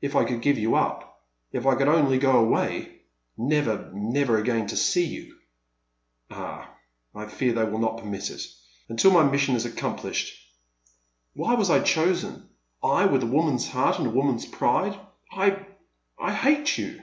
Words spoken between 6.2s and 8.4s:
Ah, I fear they will not permit it!—